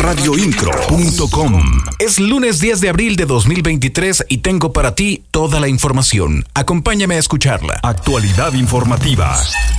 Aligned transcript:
Radioincro.com 0.00 1.62
Es 1.98 2.18
lunes 2.18 2.58
10 2.58 2.80
de 2.80 2.88
abril 2.88 3.16
de 3.16 3.26
2023 3.26 4.24
y 4.28 4.38
tengo 4.38 4.72
para 4.72 4.94
ti 4.94 5.24
toda 5.30 5.60
la 5.60 5.68
información. 5.68 6.46
Acompáñame 6.54 7.16
a 7.16 7.18
escucharla. 7.18 7.78
Actualidad 7.82 8.54
informativa. 8.54 9.36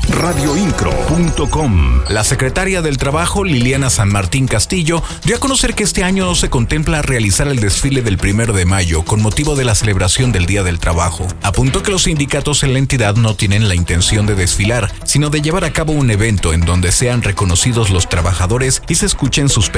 Radioincro.com 0.10 2.02
La 2.10 2.24
secretaria 2.24 2.82
del 2.82 2.98
Trabajo, 2.98 3.44
Liliana 3.44 3.90
San 3.90 4.12
Martín 4.12 4.48
Castillo, 4.48 5.02
dio 5.24 5.36
a 5.36 5.40
conocer 5.40 5.74
que 5.74 5.84
este 5.84 6.04
año 6.04 6.26
no 6.26 6.36
se 6.36 6.50
contempla 6.50 7.02
realizar 7.02 7.48
el 7.48 7.60
desfile 7.60 8.02
del 8.02 8.18
primero 8.18 8.54
de 8.54 8.66
mayo 8.66 9.04
con 9.04 9.22
motivo 9.22 9.56
de 9.56 9.66
la 9.66 9.76
celebración 9.76 10.32
del 10.32 10.46
Día 10.46 10.64
del 10.64 10.80
Trabajo. 10.80 11.28
Apuntó 11.42 11.84
que 11.84 11.92
los 11.92 12.04
sindicatos 12.04 12.64
en 12.64 12.74
la 12.74 12.80
entidad 12.80 13.16
no 13.16 13.36
tienen 13.36 13.68
la 13.68 13.76
intención 13.76 14.26
de 14.26 14.36
desfilar, 14.36 14.92
sino 15.04 15.30
de 15.30 15.42
llevar 15.42 15.64
a 15.64 15.74
cabo 15.74 15.94
un 15.94 16.12
evento 16.12 16.54
en 16.54 16.62
donde 16.62 16.92
sean 16.92 17.24
reconocidos 17.24 17.90
los 17.90 18.08
trabajadores 18.08 18.84
y 18.88 18.96
se 18.96 19.06
escuchen 19.06 19.50
sus 19.50 19.70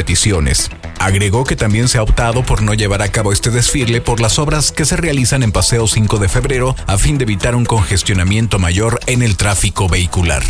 Agregó 1.00 1.44
que 1.44 1.56
también 1.56 1.88
se 1.88 1.98
ha 1.98 2.04
optado 2.04 2.44
por 2.44 2.62
no 2.62 2.74
llevar 2.74 3.02
a 3.02 3.10
cabo 3.10 3.32
este 3.32 3.50
desfile 3.50 4.02
por 4.02 4.20
las 4.20 4.40
obras 4.40 4.72
que 4.72 4.86
se 4.86 4.98
realizan 4.98 5.44
en 5.44 5.52
Paseo 5.52 5.88
5 5.88 6.18
de 6.18 6.30
febrero 6.30 6.76
a 6.88 6.98
fin 6.98 7.18
de 7.18 7.24
evitar 7.24 7.56
un 7.56 7.66
congestionamiento 7.66 8.60
mayor 8.60 9.00
en 9.08 9.22
el 9.22 9.38
tráfico 9.38 9.88
vehicular. 9.88 10.44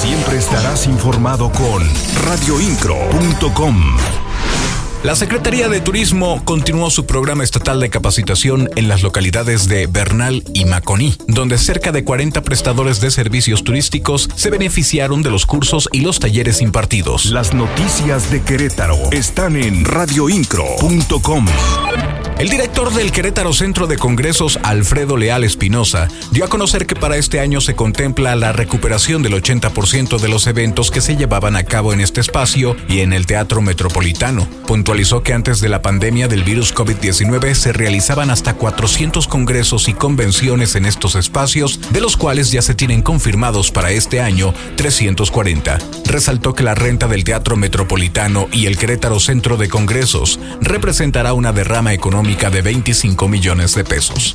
Siempre 0.00 0.38
estarás 0.38 0.86
informado 0.86 1.50
con 1.52 1.82
radioincro.com. 2.24 4.23
La 5.04 5.14
Secretaría 5.14 5.68
de 5.68 5.82
Turismo 5.82 6.42
continuó 6.46 6.88
su 6.88 7.04
programa 7.04 7.44
estatal 7.44 7.78
de 7.78 7.90
capacitación 7.90 8.70
en 8.74 8.88
las 8.88 9.02
localidades 9.02 9.68
de 9.68 9.86
Bernal 9.86 10.42
y 10.54 10.64
Maconí, 10.64 11.14
donde 11.28 11.58
cerca 11.58 11.92
de 11.92 12.04
40 12.04 12.40
prestadores 12.40 13.02
de 13.02 13.10
servicios 13.10 13.64
turísticos 13.64 14.30
se 14.34 14.48
beneficiaron 14.48 15.20
de 15.20 15.28
los 15.30 15.44
cursos 15.44 15.90
y 15.92 16.00
los 16.00 16.20
talleres 16.20 16.62
impartidos. 16.62 17.26
Las 17.26 17.52
noticias 17.52 18.30
de 18.30 18.40
Querétaro 18.40 18.96
están 19.12 19.56
en 19.56 19.84
radioincro.com. 19.84 21.44
El 22.36 22.48
director 22.48 22.92
del 22.92 23.12
Querétaro 23.12 23.52
Centro 23.52 23.86
de 23.86 23.96
Congresos, 23.96 24.58
Alfredo 24.64 25.16
Leal 25.16 25.44
Espinosa, 25.44 26.08
dio 26.32 26.44
a 26.44 26.48
conocer 26.48 26.84
que 26.84 26.96
para 26.96 27.16
este 27.16 27.38
año 27.38 27.60
se 27.60 27.76
contempla 27.76 28.34
la 28.34 28.52
recuperación 28.52 29.22
del 29.22 29.34
80% 29.34 30.18
de 30.18 30.28
los 30.28 30.48
eventos 30.48 30.90
que 30.90 31.00
se 31.00 31.16
llevaban 31.16 31.54
a 31.54 31.62
cabo 31.62 31.92
en 31.92 32.00
este 32.00 32.20
espacio 32.20 32.74
y 32.88 33.00
en 33.00 33.12
el 33.12 33.26
Teatro 33.26 33.62
Metropolitano. 33.62 34.48
Puntualizó 34.66 35.22
que 35.22 35.32
antes 35.32 35.60
de 35.60 35.68
la 35.68 35.80
pandemia 35.80 36.26
del 36.26 36.42
virus 36.42 36.74
COVID-19 36.74 37.54
se 37.54 37.72
realizaban 37.72 38.30
hasta 38.30 38.54
400 38.54 39.28
congresos 39.28 39.88
y 39.88 39.94
convenciones 39.94 40.74
en 40.74 40.86
estos 40.86 41.14
espacios, 41.14 41.80
de 41.92 42.00
los 42.00 42.16
cuales 42.16 42.50
ya 42.50 42.62
se 42.62 42.74
tienen 42.74 43.02
confirmados 43.02 43.70
para 43.70 43.92
este 43.92 44.20
año 44.20 44.52
340. 44.74 45.78
Resaltó 46.06 46.52
que 46.52 46.64
la 46.64 46.74
renta 46.74 47.06
del 47.06 47.22
Teatro 47.22 47.56
Metropolitano 47.56 48.48
y 48.50 48.66
el 48.66 48.76
Querétaro 48.76 49.20
Centro 49.20 49.56
de 49.56 49.68
Congresos 49.68 50.40
representará 50.60 51.32
una 51.32 51.52
derrama 51.52 51.92
económica 51.92 52.23
de 52.24 52.62
25 52.62 53.28
millones 53.28 53.74
de 53.74 53.84
pesos. 53.84 54.34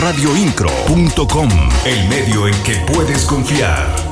Radioincro.com, 0.00 1.48
el 1.84 2.08
medio 2.08 2.46
en 2.46 2.54
que 2.62 2.76
puedes 2.86 3.24
confiar. 3.24 4.09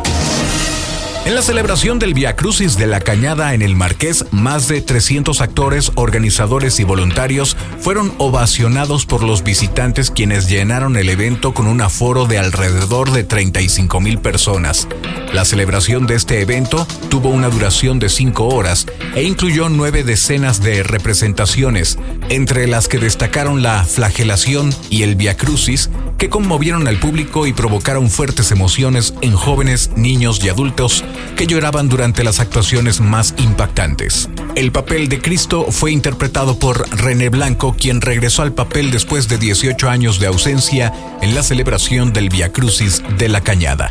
En 1.28 1.34
la 1.34 1.42
celebración 1.42 1.98
del 1.98 2.14
Via 2.14 2.36
Crucis 2.36 2.78
de 2.78 2.86
la 2.86 3.00
Cañada 3.00 3.52
en 3.52 3.60
el 3.60 3.76
Marqués, 3.76 4.24
más 4.30 4.66
de 4.66 4.80
300 4.80 5.42
actores, 5.42 5.92
organizadores 5.94 6.80
y 6.80 6.84
voluntarios 6.84 7.54
fueron 7.80 8.14
ovacionados 8.16 9.04
por 9.04 9.22
los 9.22 9.44
visitantes 9.44 10.10
quienes 10.10 10.48
llenaron 10.48 10.96
el 10.96 11.10
evento 11.10 11.52
con 11.52 11.66
un 11.66 11.82
aforo 11.82 12.24
de 12.24 12.38
alrededor 12.38 13.10
de 13.10 13.24
35 13.24 14.00
mil 14.00 14.16
personas. 14.20 14.88
La 15.34 15.44
celebración 15.44 16.06
de 16.06 16.14
este 16.14 16.40
evento 16.40 16.86
tuvo 17.10 17.28
una 17.28 17.50
duración 17.50 17.98
de 17.98 18.08
5 18.08 18.48
horas 18.48 18.86
e 19.14 19.24
incluyó 19.24 19.68
nueve 19.68 20.04
decenas 20.04 20.62
de 20.62 20.82
representaciones, 20.82 21.98
entre 22.30 22.66
las 22.66 22.88
que 22.88 22.97
destacaron 22.97 23.62
la 23.62 23.84
flagelación 23.84 24.74
y 24.88 25.03
el 25.03 25.14
Via 25.14 25.36
Crucis, 25.36 25.91
que 26.18 26.28
conmovieron 26.28 26.88
al 26.88 26.98
público 26.98 27.46
y 27.46 27.52
provocaron 27.52 28.10
fuertes 28.10 28.50
emociones 28.50 29.14
en 29.20 29.34
jóvenes, 29.34 29.90
niños 29.96 30.44
y 30.44 30.48
adultos 30.48 31.04
que 31.36 31.46
lloraban 31.46 31.88
durante 31.88 32.24
las 32.24 32.40
actuaciones 32.40 33.00
más 33.00 33.34
impactantes. 33.38 34.28
El 34.56 34.72
papel 34.72 35.08
de 35.08 35.20
Cristo 35.20 35.66
fue 35.70 35.92
interpretado 35.92 36.58
por 36.58 36.88
René 36.90 37.28
Blanco, 37.28 37.74
quien 37.78 38.00
regresó 38.00 38.42
al 38.42 38.52
papel 38.52 38.90
después 38.90 39.28
de 39.28 39.38
18 39.38 39.88
años 39.88 40.18
de 40.18 40.26
ausencia 40.26 40.92
en 41.22 41.34
la 41.34 41.42
celebración 41.42 42.12
del 42.12 42.28
Via 42.28 42.52
Crucis 42.52 43.02
de 43.16 43.28
la 43.28 43.40
Cañada 43.40 43.88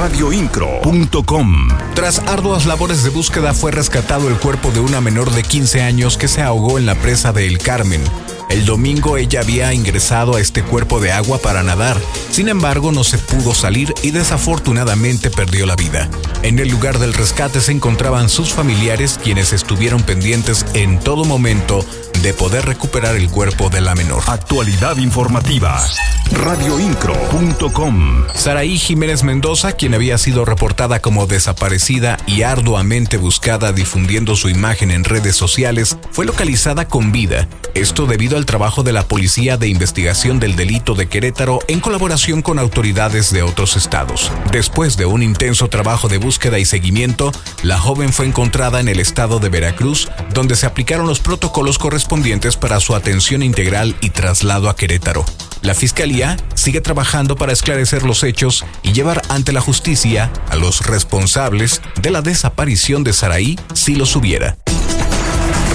radioincro.com. 0.00 1.68
Tras 1.94 2.20
arduas 2.20 2.64
labores 2.64 3.04
de 3.04 3.10
búsqueda 3.10 3.52
fue 3.52 3.70
rescatado 3.70 4.28
el 4.28 4.36
cuerpo 4.36 4.70
de 4.70 4.80
una 4.80 5.02
menor 5.02 5.30
de 5.30 5.42
15 5.42 5.82
años 5.82 6.16
que 6.16 6.26
se 6.26 6.40
ahogó 6.40 6.78
en 6.78 6.86
la 6.86 6.94
presa 6.94 7.32
de 7.34 7.46
El 7.46 7.58
Carmen. 7.58 8.00
El 8.50 8.66
domingo 8.66 9.16
ella 9.16 9.40
había 9.40 9.72
ingresado 9.72 10.34
a 10.34 10.40
este 10.40 10.64
cuerpo 10.64 11.00
de 11.00 11.12
agua 11.12 11.38
para 11.38 11.62
nadar, 11.62 11.96
sin 12.30 12.48
embargo 12.48 12.90
no 12.90 13.04
se 13.04 13.16
pudo 13.16 13.54
salir 13.54 13.94
y 14.02 14.10
desafortunadamente 14.10 15.30
perdió 15.30 15.66
la 15.66 15.76
vida. 15.76 16.10
En 16.42 16.58
el 16.58 16.68
lugar 16.68 16.98
del 16.98 17.14
rescate 17.14 17.60
se 17.60 17.70
encontraban 17.70 18.28
sus 18.28 18.52
familiares 18.52 19.20
quienes 19.22 19.52
estuvieron 19.52 20.02
pendientes 20.02 20.66
en 20.74 20.98
todo 20.98 21.24
momento 21.24 21.84
de 22.22 22.34
poder 22.34 22.66
recuperar 22.66 23.16
el 23.16 23.30
cuerpo 23.30 23.70
de 23.70 23.80
la 23.80 23.94
menor. 23.94 24.22
Actualidad 24.26 24.96
informativa. 24.98 25.82
Radioincro.com. 26.32 28.24
Saraí 28.34 28.78
Jiménez 28.78 29.24
Mendoza, 29.24 29.72
quien 29.72 29.94
había 29.94 30.16
sido 30.16 30.44
reportada 30.44 31.00
como 31.00 31.26
desaparecida 31.26 32.18
y 32.26 32.42
arduamente 32.42 33.16
buscada 33.16 33.72
difundiendo 33.72 34.36
su 34.36 34.48
imagen 34.48 34.90
en 34.90 35.04
redes 35.04 35.34
sociales, 35.34 35.96
fue 36.12 36.26
localizada 36.26 36.86
con 36.86 37.10
vida. 37.10 37.48
Esto 37.74 38.06
debido 38.06 38.36
al 38.36 38.46
trabajo 38.46 38.82
de 38.82 38.92
la 38.92 39.06
Policía 39.08 39.56
de 39.56 39.68
Investigación 39.68 40.38
del 40.40 40.56
Delito 40.56 40.94
de 40.94 41.08
Querétaro 41.08 41.58
en 41.68 41.80
colaboración 41.80 42.42
con 42.42 42.58
autoridades 42.58 43.32
de 43.32 43.42
otros 43.42 43.76
estados. 43.76 44.30
Después 44.52 44.96
de 44.96 45.06
un 45.06 45.22
intenso 45.22 45.68
trabajo 45.68 46.08
de 46.08 46.18
búsqueda 46.18 46.58
y 46.58 46.64
seguimiento, 46.64 47.32
la 47.62 47.78
joven 47.78 48.12
fue 48.12 48.26
encontrada 48.26 48.80
en 48.80 48.88
el 48.88 49.00
estado 49.00 49.40
de 49.40 49.48
Veracruz, 49.48 50.08
donde 50.32 50.56
se 50.56 50.66
aplicaron 50.66 51.06
los 51.06 51.20
protocolos 51.20 51.78
correspondientes 52.10 52.56
para 52.56 52.80
su 52.80 52.96
atención 52.96 53.40
integral 53.40 53.94
y 54.00 54.10
traslado 54.10 54.68
a 54.68 54.74
Querétaro. 54.74 55.24
La 55.62 55.74
Fiscalía 55.74 56.36
sigue 56.54 56.80
trabajando 56.80 57.36
para 57.36 57.52
esclarecer 57.52 58.02
los 58.02 58.24
hechos 58.24 58.64
y 58.82 58.92
llevar 58.92 59.22
ante 59.28 59.52
la 59.52 59.60
justicia 59.60 60.32
a 60.48 60.56
los 60.56 60.86
responsables 60.86 61.80
de 62.02 62.10
la 62.10 62.20
desaparición 62.20 63.04
de 63.04 63.12
Saraí 63.12 63.60
si 63.74 63.94
los 63.94 64.16
hubiera 64.16 64.56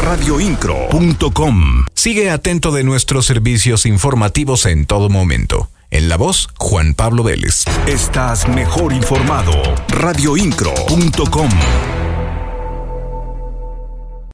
radioincro.com. 0.04 1.86
Sigue 1.94 2.30
atento 2.30 2.72
de 2.72 2.84
nuestros 2.84 3.26
servicios 3.26 3.86
informativos 3.86 4.66
en 4.66 4.86
todo 4.86 5.10
momento. 5.10 5.70
En 5.90 6.10
la 6.10 6.18
voz, 6.18 6.50
Juan 6.58 6.96
Pablo 6.96 7.24
Vélez. 7.24 7.64
Estás 7.88 8.48
mejor 8.48 8.92
informado. 8.92 9.54
radioincro.com. 9.88 11.50